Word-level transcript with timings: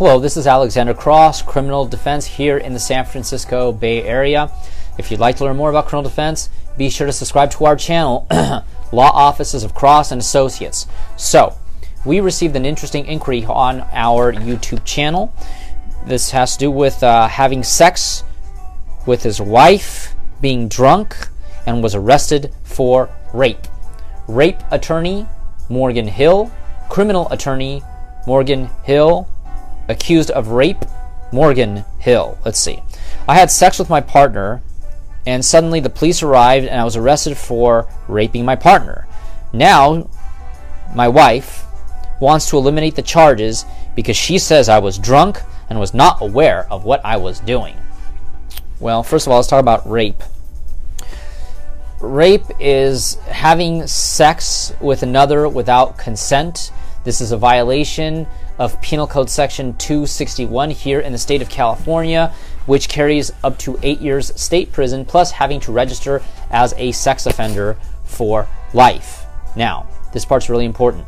Hello, 0.00 0.18
this 0.18 0.38
is 0.38 0.46
Alexander 0.46 0.94
Cross, 0.94 1.42
Criminal 1.42 1.84
Defense 1.84 2.24
here 2.24 2.56
in 2.56 2.72
the 2.72 2.78
San 2.78 3.04
Francisco 3.04 3.70
Bay 3.70 4.02
Area. 4.02 4.50
If 4.96 5.10
you'd 5.10 5.20
like 5.20 5.36
to 5.36 5.44
learn 5.44 5.58
more 5.58 5.68
about 5.68 5.88
criminal 5.88 6.08
defense, 6.08 6.48
be 6.78 6.88
sure 6.88 7.06
to 7.06 7.12
subscribe 7.12 7.50
to 7.50 7.66
our 7.66 7.76
channel, 7.76 8.26
Law 8.92 9.10
Offices 9.10 9.62
of 9.62 9.74
Cross 9.74 10.10
and 10.10 10.18
Associates. 10.18 10.86
So, 11.18 11.54
we 12.06 12.20
received 12.20 12.56
an 12.56 12.64
interesting 12.64 13.04
inquiry 13.04 13.44
on 13.44 13.82
our 13.92 14.32
YouTube 14.32 14.86
channel. 14.86 15.34
This 16.06 16.30
has 16.30 16.54
to 16.54 16.58
do 16.60 16.70
with 16.70 17.02
uh, 17.02 17.28
having 17.28 17.62
sex 17.62 18.24
with 19.06 19.22
his 19.22 19.38
wife, 19.38 20.14
being 20.40 20.66
drunk, 20.66 21.14
and 21.66 21.82
was 21.82 21.94
arrested 21.94 22.54
for 22.64 23.10
rape. 23.34 23.66
Rape 24.26 24.60
attorney 24.70 25.26
Morgan 25.68 26.08
Hill, 26.08 26.50
criminal 26.88 27.30
attorney 27.30 27.82
Morgan 28.26 28.70
Hill, 28.84 29.29
accused 29.90 30.30
of 30.30 30.48
rape, 30.48 30.84
Morgan 31.32 31.84
Hill. 31.98 32.38
Let's 32.44 32.58
see. 32.58 32.82
I 33.28 33.34
had 33.34 33.50
sex 33.50 33.78
with 33.78 33.90
my 33.90 34.00
partner, 34.00 34.62
and 35.26 35.44
suddenly 35.44 35.80
the 35.80 35.90
police 35.90 36.22
arrived, 36.22 36.66
and 36.66 36.80
I 36.80 36.84
was 36.84 36.96
arrested 36.96 37.36
for 37.36 37.88
raping 38.08 38.44
my 38.44 38.56
partner. 38.56 39.06
Now, 39.52 40.08
my 40.94 41.08
wife 41.08 41.64
wants 42.20 42.48
to 42.50 42.56
eliminate 42.56 42.94
the 42.94 43.02
charges 43.02 43.64
because 43.94 44.16
she 44.16 44.38
says 44.38 44.68
I 44.68 44.78
was 44.78 44.98
drunk 44.98 45.40
and 45.68 45.78
was 45.78 45.94
not 45.94 46.20
aware 46.20 46.66
of 46.70 46.84
what 46.84 47.04
I 47.04 47.16
was 47.16 47.40
doing. 47.40 47.76
Well, 48.78 49.02
first 49.02 49.26
of 49.26 49.32
all, 49.32 49.38
let's 49.38 49.48
talk 49.48 49.60
about 49.60 49.88
rape. 49.88 50.22
Rape 52.00 52.46
is 52.58 53.16
having 53.26 53.86
sex 53.86 54.72
with 54.80 55.02
another 55.02 55.48
without 55.48 55.98
consent. 55.98 56.72
This 57.04 57.20
is 57.20 57.32
a 57.32 57.36
violation 57.36 58.26
of 58.60 58.78
Penal 58.82 59.06
Code 59.06 59.30
Section 59.30 59.74
261 59.78 60.70
here 60.70 61.00
in 61.00 61.12
the 61.12 61.18
state 61.18 61.40
of 61.40 61.48
California, 61.48 62.32
which 62.66 62.90
carries 62.90 63.32
up 63.42 63.58
to 63.58 63.78
eight 63.82 64.02
years 64.02 64.38
state 64.38 64.70
prison, 64.70 65.06
plus 65.06 65.30
having 65.30 65.60
to 65.60 65.72
register 65.72 66.22
as 66.50 66.74
a 66.76 66.92
sex 66.92 67.24
offender 67.24 67.78
for 68.04 68.46
life. 68.74 69.24
Now, 69.56 69.88
this 70.12 70.26
part's 70.26 70.50
really 70.50 70.66
important. 70.66 71.06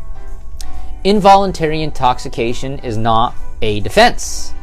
Involuntary 1.04 1.82
intoxication 1.82 2.78
is 2.78 2.96
not 2.96 3.34
a 3.60 3.80
defense. 3.80 4.54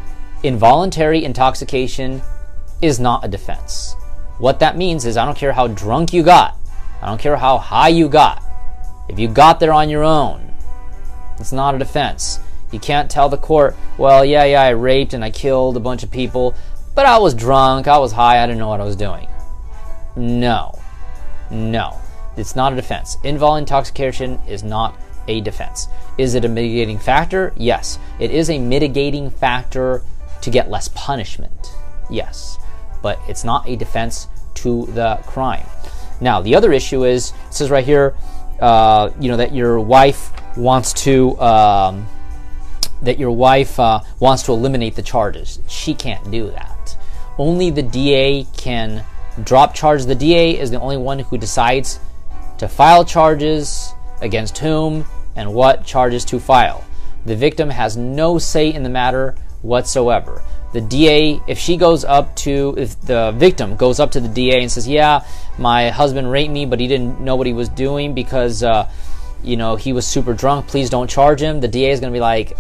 Involuntary 0.42 1.24
intoxication 1.24 2.24
is 2.82 3.00
not 3.00 3.24
a 3.24 3.28
defense. 3.28 3.96
What 4.40 4.60
that 4.62 4.78
means 4.78 5.06
is 5.06 5.16
I 5.16 5.26
don't 5.26 5.38
care 5.38 5.54
how 5.54 5.68
drunk 5.68 6.12
you 6.12 6.24
got, 6.24 6.58
I 7.04 7.06
don't 7.06 7.22
care 7.22 7.38
how 7.38 7.60
high 7.60 7.90
you 7.90 8.10
got. 8.10 8.44
If 9.08 9.20
you 9.20 9.28
got 9.28 9.60
there 9.60 9.74
on 9.74 9.90
your 9.90 10.04
own, 10.04 10.54
it's 11.38 11.52
not 11.52 11.76
a 11.76 11.78
defense. 11.78 12.40
You 12.72 12.80
can't 12.80 13.10
tell 13.10 13.30
the 13.30 13.38
court, 13.38 13.76
well, 13.98 14.24
yeah, 14.24 14.44
yeah, 14.44 14.62
I 14.62 14.70
raped 14.70 15.14
and 15.14 15.24
I 15.24 15.32
killed 15.32 15.76
a 15.76 15.80
bunch 15.80 16.04
of 16.04 16.12
people, 16.12 16.56
but 16.96 17.06
I 17.06 17.18
was 17.18 17.34
drunk, 17.34 17.88
I 17.88 17.98
was 17.98 18.12
high, 18.12 18.44
I 18.44 18.46
didn't 18.46 18.60
know 18.60 18.68
what 18.68 18.82
I 18.82 18.86
was 18.86 18.96
doing. 18.96 19.28
No. 20.16 20.78
No. 21.50 22.00
It's 22.38 22.56
not 22.56 22.74
a 22.74 22.76
defense. 22.76 23.18
Involuntary 23.24 23.62
intoxication 23.62 24.40
is 24.48 24.64
not 24.64 24.96
a 25.28 25.42
defense. 25.42 25.88
Is 26.18 26.36
it 26.36 26.46
a 26.46 26.50
mitigating 26.50 27.00
factor? 27.00 27.54
Yes. 27.58 28.00
It 28.20 28.32
is 28.32 28.50
a 28.50 28.60
mitigating 28.60 29.30
factor 29.30 30.04
to 30.42 30.50
get 30.50 30.70
less 30.70 30.90
punishment. 30.90 31.74
Yes. 32.10 32.58
But 33.02 33.20
it's 33.28 33.44
not 33.44 33.68
a 33.68 33.76
defense 33.76 34.28
to 34.56 34.86
the 34.88 35.20
crime. 35.26 35.66
Now, 36.22 36.42
the 36.42 36.56
other 36.56 36.74
issue 36.74 37.06
is 37.06 37.34
it 37.48 37.54
says 37.54 37.70
right 37.70 37.86
here, 37.86 38.16
uh, 38.60 39.12
you 39.20 39.30
know, 39.30 39.38
that 39.38 39.54
your 39.54 39.80
wife 39.80 40.32
wants 40.58 40.94
to. 41.04 41.40
Um, 41.40 42.08
that 43.02 43.20
your 43.20 43.32
wife 43.32 43.80
uh, 43.80 44.02
wants 44.20 44.44
to 44.44 44.52
eliminate 44.52 44.96
the 44.96 45.02
charges. 45.02 45.60
She 45.68 45.94
can't 45.94 46.30
do 46.32 46.52
that. 46.52 46.98
Only 47.38 47.70
the 47.70 47.84
DA 47.84 48.46
can 48.58 49.04
drop 49.44 49.74
charges. 49.74 50.06
The 50.06 50.16
DA 50.16 50.60
is 50.60 50.72
the 50.72 50.80
only 50.80 50.98
one 50.98 51.20
who 51.20 51.38
decides 51.38 52.00
to 52.58 52.68
file 52.68 53.06
charges 53.06 53.94
against 54.22 54.58
whom 54.58 55.06
and 55.36 55.54
what 55.54 55.86
charges 55.86 56.26
to 56.26 56.40
file. 56.40 56.84
The 57.26 57.36
victim 57.36 57.70
has 57.70 57.96
no 57.96 58.38
say 58.38 58.74
in 58.74 58.84
the 58.84 58.90
matter 58.90 59.36
whatsoever. 59.62 60.42
The 60.74 60.82
DA, 60.82 61.42
if 61.48 61.58
she 61.58 61.78
goes 61.78 62.06
up 62.06 62.36
to, 62.38 62.76
if 62.78 63.00
the 63.02 63.32
victim 63.36 63.76
goes 63.76 64.00
up 64.00 64.12
to 64.12 64.20
the 64.20 64.28
DA 64.28 64.62
and 64.62 64.72
says, 64.72 64.88
"Yeah, 64.88 65.26
my 65.58 65.90
husband 65.90 66.30
raped 66.30 66.52
me, 66.52 66.66
but 66.66 66.80
he 66.80 66.88
didn't 66.88 67.20
know 67.20 67.36
what 67.36 67.48
he 67.48 67.54
was 67.54 67.70
doing 67.70 68.14
because, 68.14 68.62
uh, 68.62 68.88
you 69.42 69.58
know, 69.58 69.78
he 69.78 69.94
was 69.94 70.06
super 70.06 70.34
drunk. 70.34 70.68
Please 70.68 70.90
don't 70.90 71.10
charge 71.10 71.42
him." 71.42 71.60
The 71.60 71.68
DA 71.68 71.90
is 71.90 72.00
going 72.00 72.14
to 72.14 72.16
be 72.16 72.22
like, 72.22 72.56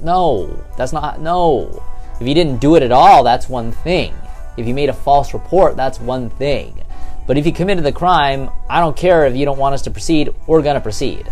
no, 0.00 0.64
that's 0.76 0.92
not, 0.92 1.20
no. 1.20 1.82
If 2.20 2.26
you 2.26 2.34
didn't 2.34 2.58
do 2.58 2.74
it 2.74 2.82
at 2.82 2.92
all, 2.92 3.22
that's 3.22 3.48
one 3.48 3.72
thing. 3.72 4.14
If 4.56 4.66
you 4.66 4.74
made 4.74 4.88
a 4.88 4.92
false 4.92 5.32
report, 5.34 5.76
that's 5.76 6.00
one 6.00 6.30
thing. 6.30 6.82
But 7.26 7.38
if 7.38 7.46
you 7.46 7.52
committed 7.52 7.84
the 7.84 7.92
crime, 7.92 8.50
I 8.68 8.80
don't 8.80 8.96
care 8.96 9.26
if 9.26 9.36
you 9.36 9.44
don't 9.44 9.58
want 9.58 9.74
us 9.74 9.82
to 9.82 9.90
proceed, 9.90 10.34
we're 10.46 10.62
going 10.62 10.74
to 10.74 10.80
proceed. 10.80 11.30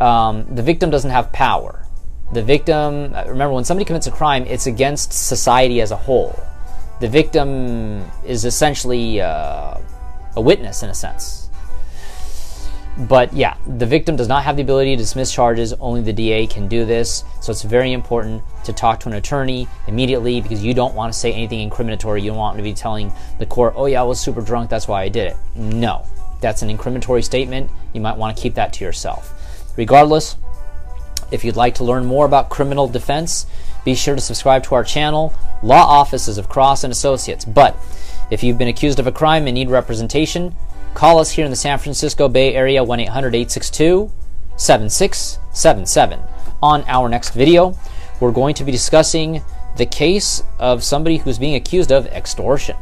Um, 0.00 0.46
the 0.54 0.62
victim 0.62 0.90
doesn't 0.90 1.10
have 1.10 1.30
power. 1.32 1.86
The 2.32 2.42
victim, 2.42 3.12
remember, 3.12 3.52
when 3.52 3.64
somebody 3.64 3.84
commits 3.84 4.06
a 4.06 4.10
crime, 4.10 4.46
it's 4.46 4.66
against 4.66 5.12
society 5.12 5.80
as 5.80 5.90
a 5.90 5.96
whole. 5.96 6.38
The 7.00 7.08
victim 7.08 8.04
is 8.24 8.44
essentially 8.44 9.20
uh, 9.20 9.78
a 10.36 10.40
witness 10.40 10.82
in 10.82 10.90
a 10.90 10.94
sense. 10.94 11.39
But 12.98 13.32
yeah, 13.32 13.56
the 13.66 13.86
victim 13.86 14.16
does 14.16 14.28
not 14.28 14.44
have 14.44 14.56
the 14.56 14.62
ability 14.62 14.90
to 14.90 14.96
dismiss 14.96 15.32
charges. 15.32 15.72
Only 15.74 16.02
the 16.02 16.12
DA 16.12 16.46
can 16.46 16.68
do 16.68 16.84
this. 16.84 17.24
So 17.40 17.52
it's 17.52 17.62
very 17.62 17.92
important 17.92 18.42
to 18.64 18.72
talk 18.72 19.00
to 19.00 19.08
an 19.08 19.14
attorney 19.14 19.68
immediately 19.86 20.40
because 20.40 20.62
you 20.62 20.74
don't 20.74 20.94
want 20.94 21.12
to 21.12 21.18
say 21.18 21.32
anything 21.32 21.68
incriminatory. 21.68 22.22
You 22.22 22.30
don't 22.30 22.38
want 22.38 22.56
to 22.56 22.62
be 22.62 22.74
telling 22.74 23.12
the 23.38 23.46
court, 23.46 23.74
oh, 23.76 23.86
yeah, 23.86 24.00
I 24.00 24.04
was 24.04 24.20
super 24.20 24.42
drunk. 24.42 24.70
That's 24.70 24.88
why 24.88 25.02
I 25.02 25.08
did 25.08 25.28
it. 25.28 25.36
No, 25.54 26.04
that's 26.40 26.62
an 26.62 26.76
incriminatory 26.76 27.24
statement. 27.24 27.70
You 27.92 28.00
might 28.00 28.16
want 28.16 28.36
to 28.36 28.42
keep 28.42 28.54
that 28.54 28.72
to 28.74 28.84
yourself. 28.84 29.72
Regardless, 29.76 30.36
if 31.30 31.44
you'd 31.44 31.56
like 31.56 31.76
to 31.76 31.84
learn 31.84 32.04
more 32.04 32.26
about 32.26 32.50
criminal 32.50 32.88
defense, 32.88 33.46
be 33.84 33.94
sure 33.94 34.14
to 34.14 34.20
subscribe 34.20 34.64
to 34.64 34.74
our 34.74 34.84
channel, 34.84 35.32
Law 35.62 35.84
Offices 35.84 36.38
of 36.38 36.48
Cross 36.48 36.84
and 36.84 36.92
Associates. 36.92 37.44
But 37.44 37.76
if 38.30 38.42
you've 38.42 38.58
been 38.58 38.68
accused 38.68 38.98
of 38.98 39.06
a 39.06 39.12
crime 39.12 39.46
and 39.46 39.54
need 39.54 39.70
representation, 39.70 40.54
Call 40.94 41.18
us 41.18 41.30
here 41.30 41.44
in 41.44 41.50
the 41.50 41.56
San 41.56 41.78
Francisco 41.78 42.28
Bay 42.28 42.54
Area 42.54 42.82
1 42.82 43.00
800 43.00 43.34
862 43.34 44.10
7677. 44.56 46.20
On 46.62 46.84
our 46.88 47.08
next 47.08 47.30
video, 47.30 47.76
we're 48.20 48.32
going 48.32 48.54
to 48.56 48.64
be 48.64 48.72
discussing 48.72 49.42
the 49.76 49.86
case 49.86 50.42
of 50.58 50.82
somebody 50.82 51.16
who's 51.18 51.38
being 51.38 51.54
accused 51.54 51.90
of 51.92 52.06
extortion. 52.08 52.76